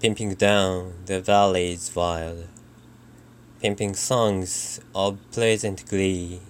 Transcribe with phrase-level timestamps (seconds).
[0.00, 2.46] pimping down the valleys wild,
[3.60, 6.40] pimping songs of pleasant glee.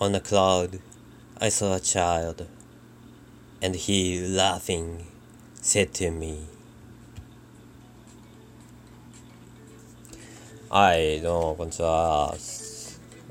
[0.00, 0.80] On a cloud
[1.40, 2.46] I saw a child,
[3.62, 5.06] and he, laughing,
[5.60, 6.46] said to me,
[10.68, 12.34] はい、どうも、こんにちは。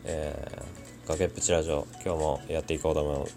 [0.06, 3.28] えー、崖っぷちラジオ、今日もやっていこうと思う。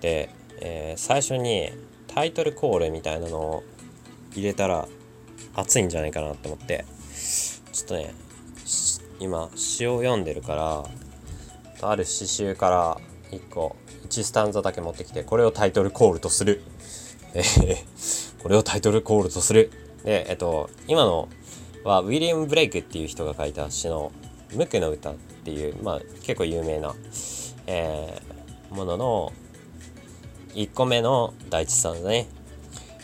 [0.00, 0.30] で、
[0.60, 1.70] えー最初に
[2.06, 3.64] タイトルコールみたいなのを
[4.35, 4.87] 入れたら
[5.55, 6.85] 熱いんじゃないかなって思って、
[7.71, 8.13] ちょっとね、
[9.19, 10.55] 今、詩を読んでるか
[11.81, 12.97] ら、ある詩集から
[13.31, 13.75] 1個、
[14.07, 16.61] 1スタンザだけ持ってきて、これをタイトルコールとする。
[18.41, 19.71] これをタイトルコールとする。
[20.03, 21.29] で、えっと、今の
[21.83, 24.11] はウィリアム・ブレイクっていう人が書いた詩の
[24.53, 26.95] 「無垢の歌」っていう、まあ、結構有名な、
[27.67, 28.35] えー
[28.75, 29.33] ものの
[30.53, 32.27] 1個目の第一さんだね。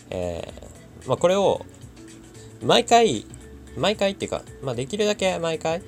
[0.09, 0.70] えー
[1.07, 1.65] まあ、これを
[2.63, 3.25] 毎回
[3.77, 5.81] 毎回っていうか、まあ、できるだけ毎回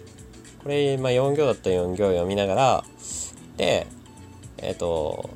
[0.63, 2.83] これ、まあ、4行だったら4行読みながら
[3.57, 3.88] で
[4.57, 5.29] えっ、と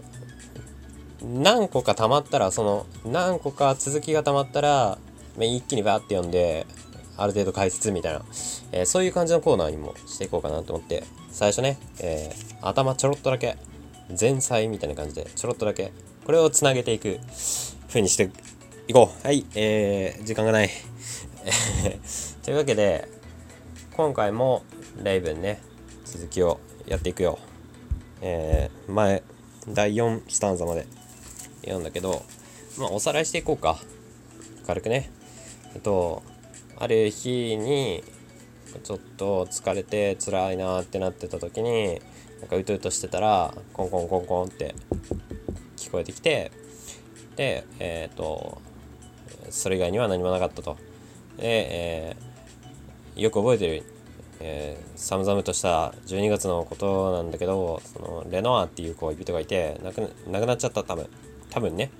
[1.22, 4.98] 何個か溜まったらその何個か続きが溜まったら
[5.38, 6.66] ま一気にバーって読んで
[7.18, 8.22] ある程度解説みたいな、
[8.72, 13.56] えーそういう感じのコーナーにもしていこうかなと思って最初ね、えー頭ちょろっとだけ
[14.20, 15.92] 前菜みたいな感じでちょろっとだけ
[16.26, 17.20] これをつなげていく
[17.88, 18.32] 風にして
[18.88, 19.28] いこう。
[19.28, 20.70] はいえー、時間がない。
[22.42, 23.06] というわけで
[23.98, 24.64] 今回も
[25.04, 25.62] レイブンね
[26.06, 27.38] 続きをやっていくよ。
[28.22, 29.24] えー、前
[29.68, 30.88] 第4スタンザまで
[31.64, 32.24] 読んだけど
[32.78, 33.78] まあおさらいしていこうか。
[34.66, 35.12] 軽くね。
[35.76, 36.24] えっと
[36.78, 38.06] ある日に
[38.84, 42.02] ちょっと疲れて辛いなってなってた時に
[42.40, 44.76] なんかうとうとしてたらコンコンコンコンって
[45.76, 46.54] 聞こえてきて
[47.36, 48.62] でえっ、と
[49.58, 50.78] それ以外には何もなかったと。
[51.38, 52.28] で、えー
[53.18, 53.84] よく覚えてる、
[54.40, 61.08] えー寒々とした12月のことなんだけどそのレノアっていう恋人がいて亡くな亡くなっちゃった多分
[61.50, 61.92] 多分ね。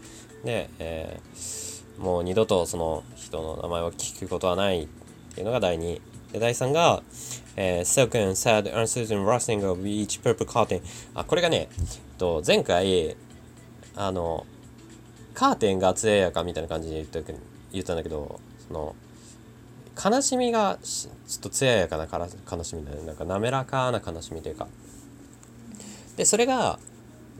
[0.44, 1.68] で、えー
[1.98, 4.88] もう二度とその人の名前を聞くことはないっ
[5.34, 6.00] ていうのが第2
[6.32, 7.02] で第3が、
[7.56, 10.82] えー、Silk and sad uncertain rustling of each purple curtain
[11.16, 11.88] あこれがね、えっ
[12.18, 13.16] と、前回
[13.96, 14.46] あの
[15.34, 17.20] カーテンが艶やかみたいな感じで言った
[17.72, 18.96] 言ったんだけどその
[20.04, 23.02] 悲しみがちょっと艶やかなから悲しみだね。
[23.06, 24.68] なんか滑らかな悲しみというか。
[26.16, 26.80] でそれが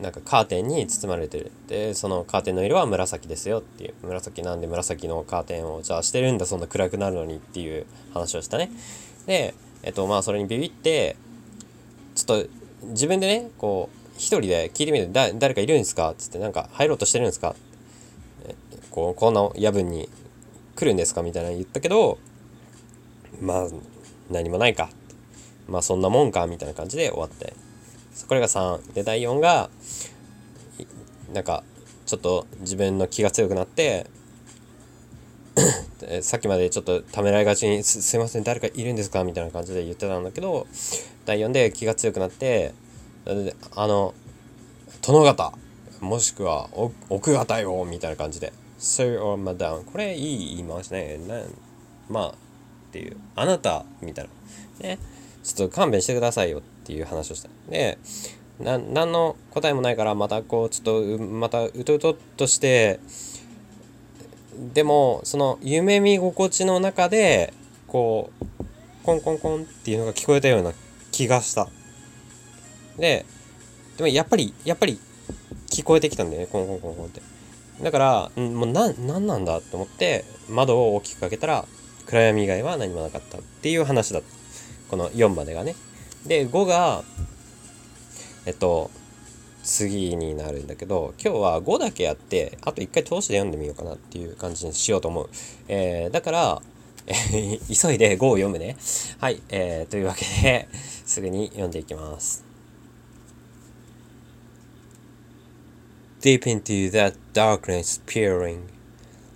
[0.00, 1.52] なんかカーテンに包まれてる。
[1.68, 3.94] でそのカーテンの色は紫ですよっていう。
[4.02, 6.46] 紫なんで紫のカーテンをじゃあしてるんだ。
[6.46, 8.70] そんな暗くなるのにっていう話をしたね。
[9.26, 11.16] でえっとまあそれにビビって
[12.16, 12.48] ちょっと
[12.88, 15.08] 自分でねこう一人で聞いてみて
[15.38, 16.10] 誰かいるんですか？
[16.10, 17.54] っつってなんか入ろうとしてるんですか？
[18.90, 20.08] こうこんな夜分に
[20.76, 22.18] 来るんですかみたいな言ったけど
[23.40, 23.68] まあ
[24.30, 24.90] 何もないか。
[25.68, 27.54] まあそんなもんかみたいな感じで終わって。
[28.26, 29.70] これが3で第4が
[31.32, 31.62] なんか
[32.06, 34.06] ちょっと自分の気が強くなって
[36.22, 40.66] さっきまでちょっとためらいがちにす「すいません誰かいるんですか?」みたいな感じで言ってたんだけど
[41.26, 42.72] 第4で気が強くなって
[43.74, 44.14] あの
[45.02, 45.52] 殿方
[46.00, 46.68] もしくは
[47.08, 51.18] 奥方よみたいな感じで「Sir or Madam」これいい言い回しね。
[51.26, 51.42] な
[52.08, 52.34] まあっ
[52.92, 53.16] ていう。
[53.36, 54.28] あなたみたい
[54.80, 54.88] な。
[54.88, 54.98] ね。
[55.42, 57.48] ちょっと勘弁してくださいよっていう話をした。
[57.70, 57.98] で
[58.60, 63.00] な何の答えもないからまたこうちょっとまたうとうとっとして
[64.74, 67.54] でもその夢見心地の中で
[67.86, 68.64] こう
[69.04, 70.72] コンコンコンっていうのが聞こえたような
[71.12, 71.68] 気がした。
[72.98, 73.24] で
[73.96, 74.98] でもやっぱりやっぱり
[75.70, 76.48] 聞こえてきたんだよね。
[76.50, 77.22] コンコンコンコンって。
[77.82, 81.64] だからんもうな何なんだと思って窓を大きく開けたら
[82.06, 84.20] 暗闇以外は何もなかったっていう話だ
[84.88, 85.74] この4までがね。
[86.26, 87.04] で5が
[88.46, 88.90] えっと
[89.62, 95.30] 次になるんだけど今日は5だけやってあと1回通して読んでみようかなっていう感じにしようと思う、
[95.68, 96.62] えーだから、
[97.68, 98.76] 急いで5を読むね。
[99.18, 100.68] はい、えーというわけで
[101.04, 102.47] すぐに読んでいきます。
[106.21, 108.69] Deep into that darkness peering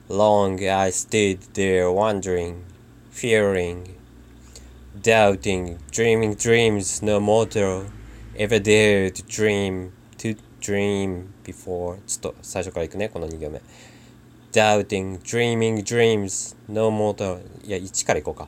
[0.09, 2.63] Long I stood there wondering,
[3.09, 3.97] fearing,
[5.01, 7.87] doubting, dreaming dreams no mortal
[8.37, 11.97] ever dared to dream, to dream before.
[12.07, 13.61] ちょっと最初からいくね、この2行目。
[14.53, 17.41] Doubting, dreaming dreams no mortal.
[17.65, 18.47] いや、1からいこうか。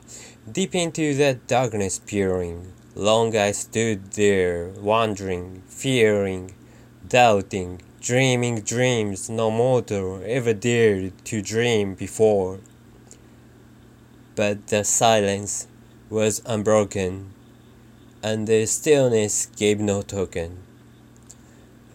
[0.50, 6.54] Deep into that darkness peering, long I stood there wondering, fearing,
[7.06, 12.59] doubting, dreaming dreams no mortal ever dared to dream before.
[14.35, 15.65] but the silence
[16.09, 17.33] was unbroken,
[18.21, 20.57] and the stillness gave no token.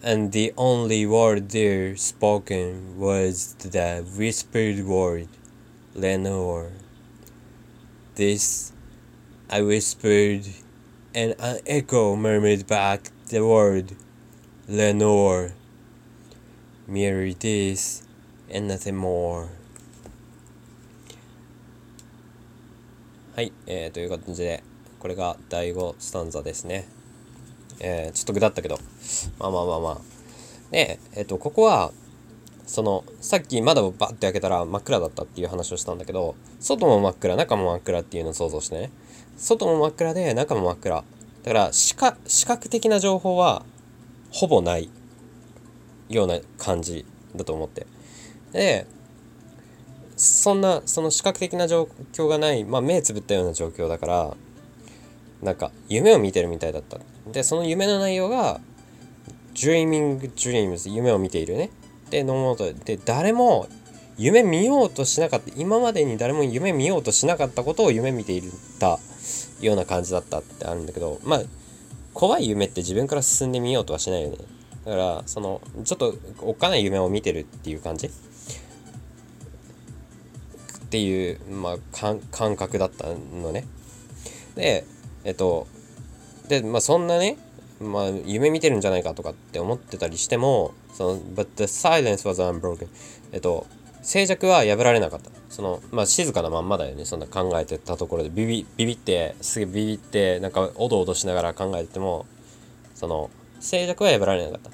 [0.03, 5.29] And the only word there spoken was the whispered word,
[5.93, 6.71] Lenore.
[8.15, 8.73] This
[9.49, 10.47] I whispered,
[11.13, 13.95] and an echo murmured back the word,
[14.67, 15.53] Lenore.
[16.87, 18.03] Merely this,
[18.53, 19.47] and nothing more.
[23.35, 24.63] はい、えー、という感じで、
[24.99, 26.87] これが第5スタンザですね。
[27.79, 28.77] えー、ちょっとぐだったけど、
[29.39, 30.01] まあまあまあまあ。
[30.71, 31.91] で、えっ、ー、と、ここは、
[32.65, 38.91] その、さっき窓をバッて開けたら真っ暗だったっていう話をしたんだけど、外も真っ暗、中も真っ暗っていうのを想像してね。
[39.37, 40.95] 外も真っ暗で、中も真っ暗。
[40.95, 41.03] だ
[41.43, 43.65] から視覚、視覚的な情報は、
[44.31, 44.89] ほぼない
[46.11, 47.05] ような感じ
[47.35, 47.87] だと思って。
[48.51, 48.85] で、
[50.15, 54.37] そんなその視覚的な状況がない、まあ、目つぶったような状況だから
[55.41, 56.99] なんか夢を見てるみたいだった。
[57.31, 58.59] でその夢の内容が
[59.55, 61.71] Dreaming Dreams 夢を見ているね。
[62.09, 63.67] でノーモートで誰も
[64.17, 65.51] 夢見ようとしなかった。
[65.55, 68.43] 今までに誰も夢見ようとしなかったことを夢見てい
[68.79, 68.99] た。
[69.61, 71.41] ような感じだったってあるんだけどまあ
[72.13, 74.37] 怖い夢って自分から進んでみようとはしないよね。
[74.85, 78.07] だからそのちょっとおっかない夢を見てるっていう感じ？
[78.07, 78.09] っ
[80.91, 81.77] ていう、まあ、
[82.31, 83.65] 感覚だったのね。
[84.55, 84.83] で、
[85.23, 85.65] えっと、
[86.49, 87.37] で、まあ、そんなね、
[87.79, 92.89] まあ、夢見てるんじゃないかとかって思ってたりしても、その、but the silence was unbroken.
[93.31, 93.67] えっと、
[94.01, 95.31] 静寂は破られなかった。
[95.47, 97.05] その、まあ、静かなまんまだよね。
[97.05, 102.25] そんな考えてたところで、ビビ、ビビって、すげえビビって、なんか、おどおどしながら考えてても、
[102.95, 103.29] その、
[103.61, 104.71] 静寂は破られなかった。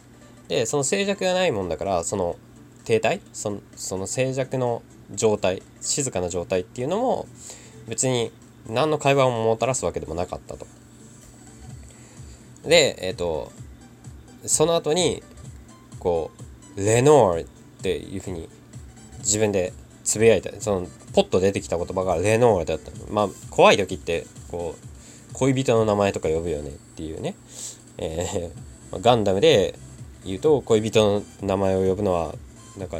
[0.47, 2.37] で、その静寂がないもんだから、その、
[2.85, 4.81] 停滞その、その静寂の
[5.11, 7.27] 状態静かな状態っていうのも
[7.87, 8.31] 別に
[8.67, 10.67] 何の会話をもたらすわけでもなかったと。
[12.63, 13.51] でえっ、ー、と
[14.45, 15.23] その後に
[15.99, 16.31] こ
[16.75, 17.45] う「レノール」っ
[17.81, 18.49] ていうふうに
[19.19, 19.73] 自分で
[20.03, 27.35] つぶやいたそのポッと出てきた言葉が「レノール」だったまあ怖い時ってこう恋人の名前とか呼ぶよねっていうね、
[27.97, 29.77] えー、ガンダムで
[30.25, 32.35] 言うと恋人の名前を呼ぶのは
[32.77, 32.99] なんか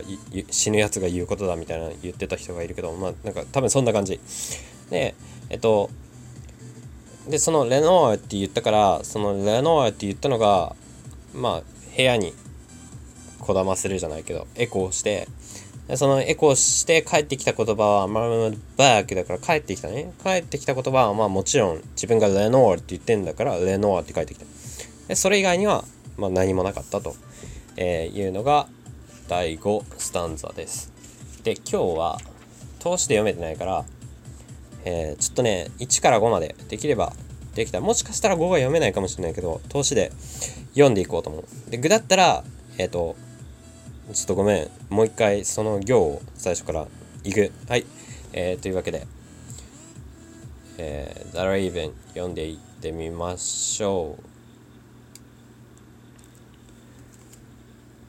[0.49, 4.19] 死ぬやつが言うことだみたいな言ってた人がいるけどまあなんか多分そんな感じ。
[4.89, 5.15] で
[5.49, 5.89] えっと
[7.29, 10.75] でそのレノアって言ったからそのレノアって言ったのが
[11.33, 11.61] まあ
[11.95, 12.33] 部屋に
[13.39, 15.27] こだまするじゃないけどエコーして。
[15.87, 18.23] でそのエコーして帰ってきた言葉はまあ
[18.75, 20.11] バークだから帰ってきたね。
[20.21, 24.45] 帰ってきた言葉はまあもちろん自分がレノアって言ってんだからレノアって帰ってきた。
[25.07, 25.83] でそれ以外には
[26.17, 27.15] まあ何もなかったと、
[27.75, 28.67] えいうのが
[29.27, 30.91] 第5スタンザです。
[31.43, 32.17] で、今日は
[32.79, 33.85] 通しで読めてないから、
[34.85, 37.13] えー、ちょっとね、1から5までできれば
[37.55, 37.81] できた。
[37.81, 40.11] もしかしたら5が読めないかもしれないけど、通しで
[40.71, 41.71] 読んでいこうと思う。
[41.71, 42.43] で、具だったら、
[42.77, 43.15] えっ、ー、と、
[44.13, 44.69] ちょっとごめん。
[44.89, 46.87] もう一回その行を最初から
[47.23, 47.51] いく。
[47.67, 47.85] はい。
[48.31, 49.05] えー、というわけで、
[50.77, 54.36] えー、The Raven 読んでいってみましょう。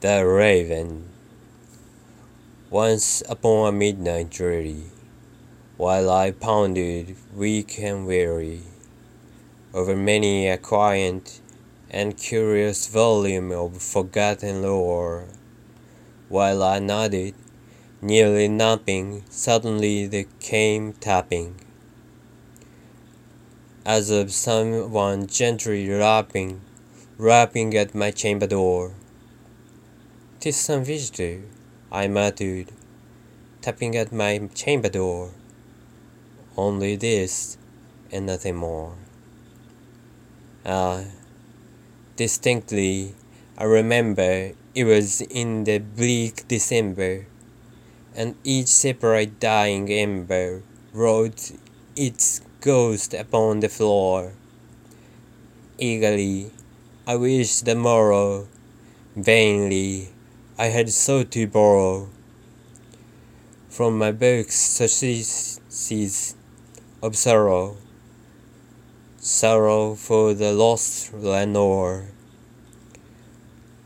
[0.01, 1.09] The Raven
[2.69, 4.83] Once upon a midnight dreary,
[5.75, 8.61] while I pondered weak and weary
[9.73, 11.41] over many a quiet
[11.89, 15.25] and curious volume of forgotten lore,
[16.29, 17.35] while I nodded,
[18.01, 21.55] nearly napping, suddenly there came tapping,
[23.85, 26.61] as of someone gently rapping,
[27.17, 28.93] rapping at my chamber door.
[30.39, 31.41] "'Tis some visitor,"
[31.91, 32.71] I muttered,
[33.61, 35.31] tapping at my chamber door.
[36.55, 37.57] "Only this,
[38.09, 38.93] and nothing more."
[40.65, 41.03] Ah,
[42.15, 43.15] distinctly
[43.57, 47.25] I remember it was in the bleak December,
[48.15, 51.51] and each separate dying ember wrote
[51.97, 54.31] its ghost upon the floor.
[55.77, 56.51] Eagerly
[57.05, 58.47] I wished the morrow,
[59.17, 60.13] vainly
[60.59, 62.09] I had sought to borrow
[63.69, 66.35] from my books surceases
[67.01, 67.77] of sorrow,
[69.15, 72.09] sorrow for the lost Lenore,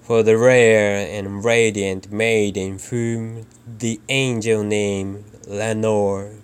[0.02, 6.38] for the rare and radiant maiden whom the angel named Lenore,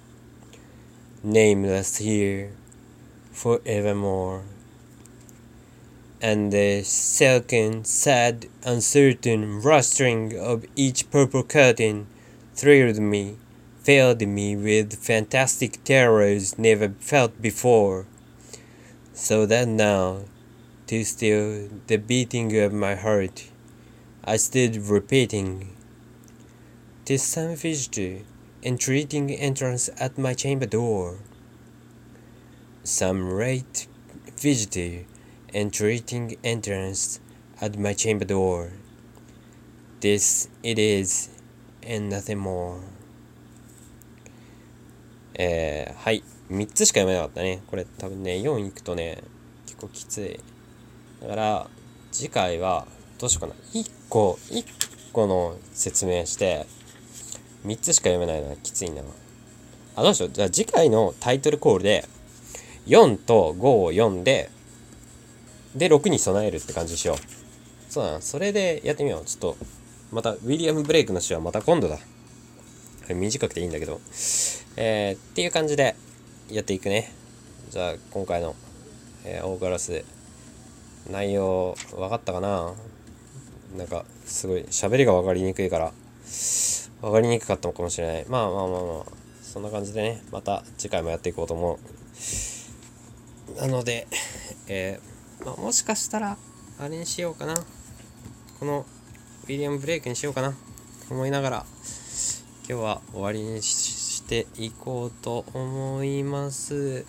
[1.23, 2.51] nameless here
[3.31, 4.43] forevermore
[6.21, 12.07] and the silken, sad, uncertain rustling of each purple curtain
[12.53, 13.37] thrilled me,
[13.83, 18.05] filled me with fantastic terrors never felt before,
[19.13, 20.19] so that now,
[20.87, 23.49] to still the beating of my heart,
[24.25, 25.69] I stood repeating,
[27.05, 28.19] "'Tis some visitor
[28.61, 31.19] entreating entrance at my chamber door."
[32.83, 33.87] Some late
[34.37, 35.05] visitor
[35.53, 37.19] entreating entrance
[37.61, 38.71] at my chamber door.
[40.01, 41.29] This it is,
[41.87, 42.79] and nothing more.
[45.35, 46.23] えー、はい。
[46.51, 47.61] 3つしか読めなかったね。
[47.67, 49.23] これ多分ね、4行くとね、
[49.65, 50.39] 結構きつい。
[51.21, 51.69] だから、
[52.11, 52.87] 次回は、
[53.19, 53.53] どうしようかな。
[53.73, 54.65] 1個、1
[55.13, 56.65] 個の説明して、
[57.65, 59.01] 3つしか読めないのはきついな。
[59.95, 60.29] あ、どうしよう。
[60.31, 62.07] じゃあ次回のタイトルコールで、
[62.87, 64.49] 4と5を読んで、
[65.75, 67.17] で、6に備えるって感じしよう。
[67.91, 68.21] そうだな。
[68.21, 69.25] それでやってみよう。
[69.25, 69.57] ちょっと、
[70.11, 71.99] また、ウィリアム・ブレイクの詩はまた今度だ。
[73.09, 73.99] 短くていいんだけど。
[74.75, 75.95] えー、っていう感じで
[76.49, 77.11] やっていくね。
[77.69, 78.55] じゃあ、今回の、
[79.25, 80.03] えー、オーガラス、
[81.09, 82.73] 内容、分かったかな？
[83.77, 85.93] なんか、すごい、喋りが分かりにくいから、
[87.01, 88.25] 分かりにくかったのかもしれない。
[88.27, 89.05] まあまあまあまあ、
[89.41, 91.79] そんな感じでね、また次回もやっていこうと思
[93.57, 93.59] う。
[93.59, 94.07] なので、
[94.67, 95.08] えー、
[95.45, 96.37] まあ、もしかしたら、
[96.79, 97.55] あれにしようかな。
[98.59, 98.85] この、
[99.45, 100.53] ウィリアム・ブレイクにしようかな。
[101.09, 101.65] 思いながら、
[102.69, 107.05] 今日は終わりにしていこうと思います。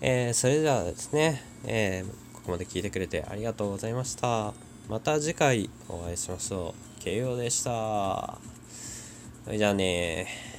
[0.00, 4.54] えー、それではですね、えー、ここまで聞いてくれてありがとうございました。
[4.88, 7.02] また次回お会いしましょう。
[7.02, 8.38] 慶応でした。
[9.44, 10.55] それじゃあね